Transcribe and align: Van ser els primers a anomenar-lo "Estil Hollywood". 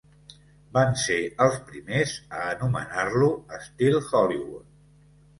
Van 0.75 0.93
ser 1.01 1.17
els 1.43 1.59
primers 1.67 2.13
a 2.37 2.39
anomenar-lo 2.53 3.27
"Estil 3.59 3.99
Hollywood". 3.99 4.65